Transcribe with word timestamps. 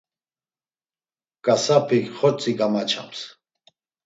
Ǩasap̌ik 1.45 2.05
xortzi 2.17 2.51
gamaçams. 2.59 3.19